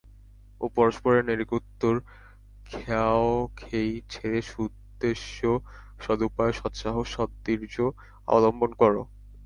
[0.61, 1.95] ও পরস্পরের নেড়িকুত্তোর
[2.69, 5.37] খেয়োখেয়ী ছেড়ে সদুদ্দেশ্য,
[5.99, 7.75] সদুপায়, সৎসাহস, সদ্বীর্য
[8.27, 8.93] অবলম্বন কর।